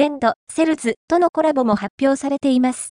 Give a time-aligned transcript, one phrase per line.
[0.00, 2.88] デンド、セルズとのコラボも発表されています。